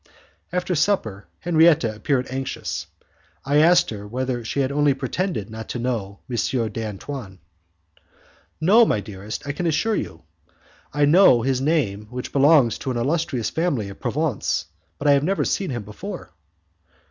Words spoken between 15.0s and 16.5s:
I have never seen him before."